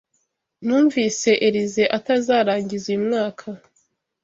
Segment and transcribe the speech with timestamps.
[0.65, 3.47] Numvise Elyse atazarangiza uyu mwaka.